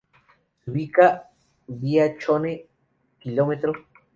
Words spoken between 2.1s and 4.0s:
Chone, km.